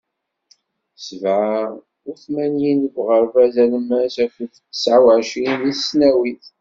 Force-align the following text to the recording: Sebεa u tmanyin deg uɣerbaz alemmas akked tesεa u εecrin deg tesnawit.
Sebεa 1.05 1.55
u 2.09 2.11
tmanyin 2.21 2.77
deg 2.83 2.95
uɣerbaz 3.01 3.55
alemmas 3.63 4.15
akked 4.23 4.49
tesεa 4.55 4.99
u 5.05 5.07
εecrin 5.11 5.55
deg 5.65 5.75
tesnawit. 5.77 6.43